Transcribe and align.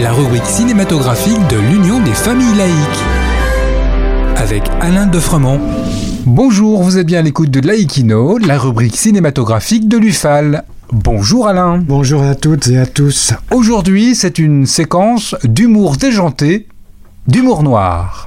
La 0.00 0.12
rubrique 0.12 0.46
cinématographique 0.46 1.46
de 1.50 1.58
l'Union 1.58 2.00
des 2.02 2.14
familles 2.14 2.56
laïques. 2.56 3.04
Avec 4.34 4.62
Alain 4.80 5.06
Defremont. 5.06 5.60
Bonjour, 6.24 6.82
vous 6.82 6.96
êtes 6.96 7.06
bien 7.06 7.18
à 7.18 7.22
l'écoute 7.22 7.50
de 7.50 7.60
Laïkino, 7.60 8.38
la 8.38 8.58
rubrique 8.58 8.96
cinématographique 8.96 9.88
de 9.88 9.98
l'UFAL. 9.98 10.64
Bonjour 10.90 11.48
Alain. 11.48 11.76
Bonjour 11.76 12.22
à 12.22 12.34
toutes 12.34 12.68
et 12.68 12.78
à 12.78 12.86
tous. 12.86 13.34
Aujourd'hui, 13.50 14.14
c'est 14.14 14.38
une 14.38 14.64
séquence 14.64 15.36
d'humour 15.44 15.98
déjanté, 15.98 16.66
d'humour 17.26 17.62
noir. 17.62 18.26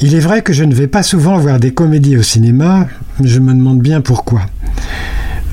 Il 0.00 0.14
est 0.14 0.20
vrai 0.20 0.40
que 0.40 0.54
je 0.54 0.64
ne 0.64 0.74
vais 0.74 0.88
pas 0.88 1.02
souvent 1.02 1.36
voir 1.36 1.60
des 1.60 1.74
comédies 1.74 2.16
au 2.16 2.22
cinéma, 2.22 2.86
je 3.22 3.40
me 3.40 3.52
demande 3.52 3.80
bien 3.80 4.00
pourquoi. 4.00 4.40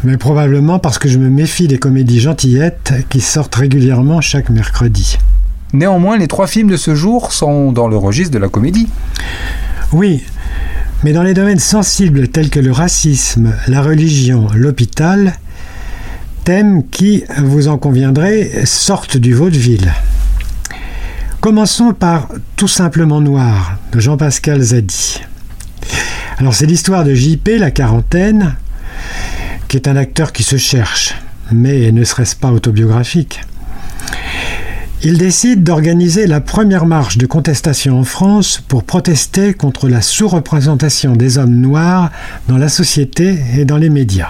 Mais 0.03 0.17
probablement 0.17 0.79
parce 0.79 0.97
que 0.97 1.07
je 1.07 1.19
me 1.19 1.29
méfie 1.29 1.67
des 1.67 1.77
comédies 1.77 2.19
gentillettes 2.19 2.93
qui 3.09 3.21
sortent 3.21 3.53
régulièrement 3.53 4.19
chaque 4.19 4.49
mercredi. 4.49 5.17
Néanmoins, 5.73 6.17
les 6.17 6.27
trois 6.27 6.47
films 6.47 6.69
de 6.69 6.77
ce 6.77 6.95
jour 6.95 7.31
sont 7.31 7.71
dans 7.71 7.87
le 7.87 7.97
registre 7.97 8.33
de 8.33 8.39
la 8.39 8.49
comédie. 8.49 8.87
Oui, 9.93 10.23
mais 11.03 11.13
dans 11.13 11.23
les 11.23 11.33
domaines 11.33 11.59
sensibles 11.59 12.27
tels 12.27 12.49
que 12.49 12.59
le 12.59 12.71
racisme, 12.71 13.53
la 13.67 13.81
religion, 13.81 14.47
l'hôpital, 14.55 15.33
thèmes 16.43 16.83
qui, 16.89 17.23
vous 17.37 17.67
en 17.67 17.77
conviendrez, 17.77 18.65
sortent 18.65 19.17
du 19.17 19.33
vaudeville. 19.33 19.93
Commençons 21.41 21.93
par 21.93 22.27
Tout 22.55 22.67
simplement 22.67 23.21
noir 23.21 23.77
de 23.93 23.99
Jean-Pascal 23.99 24.61
Zadi. 24.61 25.21
Alors 26.37 26.53
c'est 26.53 26.65
l'histoire 26.65 27.03
de 27.03 27.13
JP, 27.13 27.49
la 27.59 27.71
quarantaine, 27.71 28.55
qui 29.71 29.77
est 29.77 29.87
un 29.87 29.95
acteur 29.95 30.33
qui 30.33 30.43
se 30.43 30.57
cherche, 30.57 31.15
mais 31.49 31.93
ne 31.93 32.03
serait-ce 32.03 32.35
pas 32.35 32.51
autobiographique 32.51 33.39
il 35.03 35.17
décide 35.17 35.63
d'organiser 35.63 36.27
la 36.27 36.41
première 36.41 36.85
marche 36.85 37.17
de 37.17 37.25
contestation 37.25 37.99
en 37.99 38.03
France 38.03 38.61
pour 38.67 38.83
protester 38.83 39.55
contre 39.55 39.89
la 39.89 40.03
sous-représentation 40.03 41.15
des 41.15 41.39
hommes 41.39 41.55
noirs 41.55 42.11
dans 42.47 42.59
la 42.59 42.69
société 42.69 43.39
et 43.57 43.65
dans 43.65 43.77
les 43.77 43.89
médias. 43.89 44.29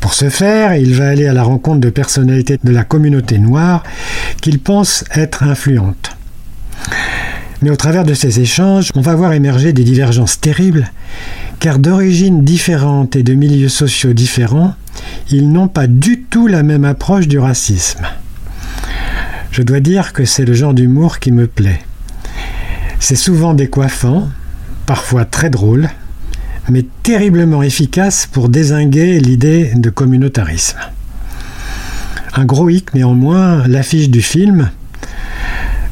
Pour 0.00 0.12
ce 0.12 0.28
faire, 0.28 0.74
il 0.74 0.94
va 0.94 1.08
aller 1.08 1.26
à 1.26 1.32
la 1.32 1.42
rencontre 1.42 1.80
de 1.80 1.88
personnalités 1.88 2.58
de 2.62 2.70
la 2.70 2.84
communauté 2.84 3.38
noire 3.38 3.82
qu'il 4.42 4.58
pense 4.58 5.04
être 5.14 5.42
influentes. 5.42 6.17
Mais 7.62 7.70
au 7.70 7.76
travers 7.76 8.04
de 8.04 8.14
ces 8.14 8.40
échanges, 8.40 8.90
on 8.94 9.00
va 9.00 9.14
voir 9.14 9.32
émerger 9.32 9.72
des 9.72 9.84
divergences 9.84 10.40
terribles 10.40 10.90
car 11.60 11.78
d'origines 11.78 12.44
différentes 12.44 13.16
et 13.16 13.22
de 13.22 13.34
milieux 13.34 13.68
sociaux 13.68 14.12
différents, 14.12 14.74
ils 15.30 15.50
n'ont 15.50 15.68
pas 15.68 15.86
du 15.86 16.22
tout 16.22 16.46
la 16.46 16.62
même 16.62 16.84
approche 16.84 17.26
du 17.26 17.38
racisme. 17.38 18.06
Je 19.50 19.62
dois 19.62 19.80
dire 19.80 20.12
que 20.12 20.24
c'est 20.24 20.44
le 20.44 20.52
genre 20.54 20.74
d'humour 20.74 21.18
qui 21.18 21.32
me 21.32 21.46
plaît. 21.46 21.80
C'est 23.00 23.16
souvent 23.16 23.54
décoiffant, 23.54 24.28
parfois 24.86 25.24
très 25.24 25.50
drôle, 25.50 25.88
mais 26.68 26.84
terriblement 27.02 27.62
efficace 27.62 28.28
pour 28.30 28.48
désinguer 28.48 29.18
l'idée 29.18 29.72
de 29.74 29.90
communautarisme. 29.90 30.78
Un 32.34 32.44
gros 32.44 32.68
hic 32.68 32.94
néanmoins, 32.94 33.66
l'affiche 33.66 34.10
du 34.10 34.22
film, 34.22 34.70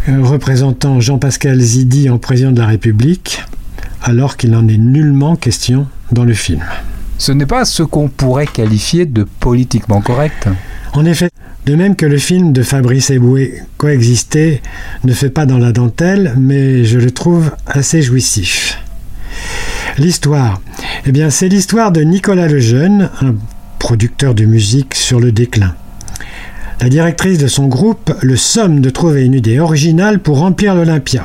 représentant 0.09 1.01
Jean-Pascal 1.01 1.61
Zidi 1.61 2.09
en 2.11 2.19
président 2.19 2.53
de 2.53 2.61
la 2.61 2.67
République, 2.67 3.43
alors 4.03 4.37
qu'il 4.37 4.51
n'en 4.51 4.67
est 4.69 4.79
nullement 4.79 5.37
question 5.37 5.87
dans 6.12 6.25
le 6.25 6.35
film. 6.35 6.62
Ce 7.19 7.33
n'est 7.33 7.47
pas 7.47 7.65
ce 7.65 7.83
qu'on 7.83 8.09
pourrait 8.09 8.47
qualifier 8.47 9.07
de 9.07 9.25
politiquement 9.41 10.01
correct. 10.01 10.49
En 10.93 11.05
effet, 11.05 11.31
de 11.65 11.75
même 11.75 11.97
que 11.97 12.07
le 12.07 12.19
film 12.19 12.53
de 12.53 12.62
Fabrice 12.62 13.11
Eboué 13.11 13.62
Coexister 13.77 14.62
ne 15.05 15.12
fait 15.12 15.31
pas 15.31 15.47
dans 15.47 15.59
la 15.59 15.73
dentelle, 15.73 16.34
mais 16.39 16.84
je 16.84 16.99
le 16.99 17.11
trouve 17.11 17.50
assez 17.67 18.03
jouissif. 18.03 18.78
L'histoire, 19.99 20.61
eh 21.06 21.12
bien, 21.12 21.31
c'est 21.31 21.49
l'histoire 21.49 21.91
de 21.91 22.03
Nicolas 22.03 22.49
Lejeune, 22.49 23.11
un 23.21 23.34
producteur 23.78 24.34
de 24.34 24.44
musique 24.44 24.94
sur 24.94 25.21
le 25.21 25.33
déclin. 25.33 25.75
La 26.81 26.91
directrice 26.91 27.38
de 27.38 27.47
son 27.47 27.69
groupe 27.69 28.12
le 28.20 28.37
somme 28.37 28.81
de 28.81 28.91
trouver 28.91 29.25
une 29.25 29.32
idée 29.32 29.59
originale 29.60 30.19
pour 30.19 30.38
remplir 30.38 30.75
l'Olympia. 30.75 31.25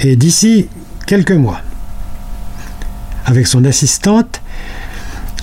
Et 0.00 0.16
d'ici 0.16 0.68
quelques 1.06 1.32
mois. 1.32 1.60
Avec 3.26 3.46
son 3.46 3.64
assistante, 3.64 4.40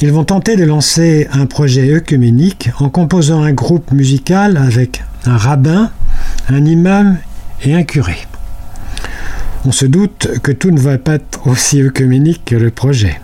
ils 0.01 0.11
vont 0.11 0.23
tenter 0.23 0.55
de 0.55 0.63
lancer 0.63 1.27
un 1.31 1.45
projet 1.45 1.93
œcuménique 1.93 2.71
en 2.79 2.89
composant 2.89 3.43
un 3.43 3.53
groupe 3.53 3.91
musical 3.91 4.57
avec 4.57 5.03
un 5.25 5.37
rabbin, 5.37 5.91
un 6.49 6.65
imam 6.65 7.17
et 7.63 7.75
un 7.75 7.83
curé. 7.83 8.17
On 9.63 9.71
se 9.71 9.85
doute 9.85 10.39
que 10.41 10.51
tout 10.51 10.71
ne 10.71 10.79
va 10.79 10.97
pas 10.97 11.15
être 11.15 11.45
aussi 11.45 11.83
œcuménique 11.83 12.45
que 12.45 12.55
le 12.55 12.71
projet. 12.71 13.21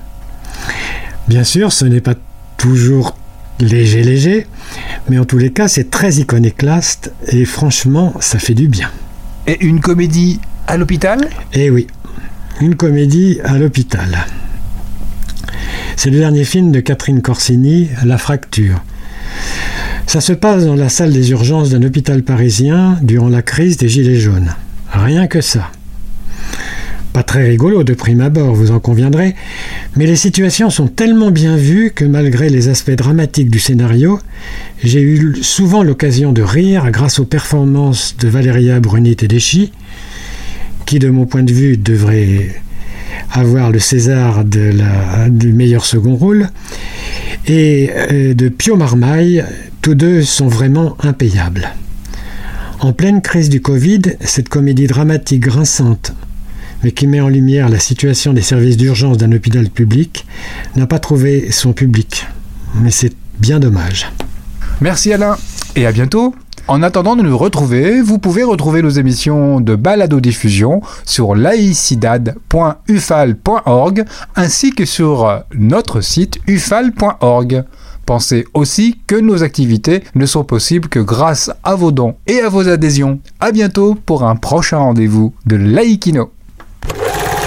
Bien 1.28 1.44
sûr, 1.44 1.74
ce 1.74 1.86
n'est 1.86 2.02
pas 2.02 2.14
toujours 2.58 3.18
léger 3.60 4.04
léger, 4.04 4.46
mais 5.10 5.18
en 5.18 5.26
tous 5.26 5.38
les 5.38 5.52
cas, 5.52 5.68
c'est 5.68 5.90
très 5.90 6.16
iconoclaste 6.16 7.12
et 7.28 7.46
franchement, 7.46 8.14
ça 8.20 8.40
fait 8.40 8.54
du 8.54 8.68
bien. 8.68 8.90
Et 9.46 9.64
une 9.66 9.80
comédie 9.80 10.40
à 10.68 10.78
l'hôpital? 10.78 11.30
Eh 11.54 11.70
oui, 11.70 11.88
une 12.62 12.76
comédie 12.76 13.40
à 13.44 13.58
l'hôpital. 13.58 14.26
C'est 15.96 16.10
le 16.10 16.20
dernier 16.20 16.44
film 16.44 16.72
de 16.72 16.80
Catherine 16.80 17.22
Corsini, 17.22 17.90
La 18.06 18.18
Fracture. 18.18 18.84
Ça 20.06 20.22
se 20.22 20.34
passe 20.34 20.66
dans 20.66 20.76
la 20.76 20.90
salle 20.90 21.12
des 21.12 21.32
urgences 21.32 21.70
d'un 21.70 21.84
hôpital 21.84 22.24
parisien 22.24 22.98
durant 23.02 23.30
la 23.30 23.42
crise 23.42 23.78
des 23.78 23.90
Gilets 23.90 24.20
jaunes. 24.20 24.54
Rien 24.92 25.28
que 25.28 25.42
ça. 25.42 25.72
Pas 27.18 27.24
très 27.24 27.50
rigolo 27.50 27.84
de 27.84 27.96
prime 27.96 28.22
abord, 28.22 28.54
vous 28.54 28.70
en 28.70 28.80
conviendrez, 28.80 29.34
mais 29.96 30.06
les 30.06 30.16
situations 30.16 30.70
sont 30.70 30.86
tellement 30.86 31.32
bien 31.32 31.58
vues 31.58 31.90
que 31.90 32.06
malgré 32.06 32.48
les 32.48 32.70
aspects 32.70 32.92
dramatiques 32.92 33.50
du 33.50 33.58
scénario, 33.58 34.20
j'ai 34.84 35.02
eu 35.02 35.36
souvent 35.42 35.82
l'occasion 35.82 36.32
de 36.32 36.44
rire 36.44 36.92
grâce 36.92 37.18
aux 37.18 37.26
performances 37.26 38.16
de 38.20 38.28
Valéria 38.28 38.80
Bruni 38.80 39.16
Tedeschi, 39.16 39.72
qui 40.86 41.00
de 41.00 41.10
mon 41.10 41.26
point 41.26 41.42
de 41.42 41.52
vue 41.52 41.76
devrait 41.76 42.50
avoir 43.32 43.72
le 43.72 43.80
César 43.80 44.46
du 44.46 45.54
meilleur 45.54 45.86
second 45.86 46.14
rôle, 46.14 46.50
et 47.48 47.90
euh, 48.12 48.36
de 48.36 48.48
Pio 48.48 48.76
Marmaille, 48.76 49.44
tous 49.82 49.96
deux 49.96 50.22
sont 50.22 50.50
vraiment 50.50 50.96
impayables. 51.00 51.70
En 52.80 52.94
pleine 52.94 53.24
crise 53.24 53.50
du 53.50 53.60
Covid, 53.60 54.02
cette 54.20 54.50
comédie 54.50 54.86
dramatique 54.86 55.42
grinçante, 55.42 56.14
mais 56.84 56.92
qui 56.92 57.08
met 57.08 57.22
en 57.22 57.30
lumière 57.30 57.70
la 57.70 57.80
situation 57.80 58.34
des 58.34 58.42
services 58.42 58.78
d'urgence 58.78 59.18
d'un 59.18 59.32
hôpital 59.32 59.70
public, 59.70 60.26
n'a 60.76 60.88
pas 60.88 61.00
trouvé 61.00 61.52
son 61.52 61.74
public. 61.74 62.26
Mais 62.76 62.92
c'est 62.92 63.14
bien 63.40 63.60
dommage. 63.60 64.12
Merci 64.82 65.14
Alain, 65.14 65.38
et 65.76 65.86
à 65.86 65.92
bientôt 65.92 66.34
en 66.70 66.84
attendant 66.84 67.16
de 67.16 67.22
nous 67.22 67.38
retrouver, 67.38 68.02
vous 68.02 68.20
pouvez 68.20 68.44
retrouver 68.44 68.82
nos 68.82 68.90
émissions 68.90 69.62
de 69.62 69.76
balado 69.76 70.20
diffusion 70.20 70.82
sur 71.06 71.34
laicidad.ufal.org 71.34 74.04
ainsi 74.36 74.72
que 74.72 74.84
sur 74.84 75.44
notre 75.58 76.02
site 76.02 76.40
ufal.org. 76.46 77.64
Pensez 78.06 78.46
aussi 78.54 79.00
que 79.08 79.16
nos 79.16 79.44
activités 79.44 80.04
ne 80.16 80.26
sont 80.26 80.44
possibles 80.44 80.90
que 80.90 81.00
grâce 81.00 81.50
à 81.64 81.76
vos 81.76 81.94
dons 81.94 82.16
et 82.28 82.42
à 82.42 82.50
vos 82.50 82.68
adhésions. 82.68 83.22
À 83.40 83.54
bientôt 83.54 83.96
pour 83.96 84.24
un 84.24 84.36
prochain 84.36 84.80
rendez-vous 84.80 85.34
de 85.46 85.56
Laïkino. 85.56 86.34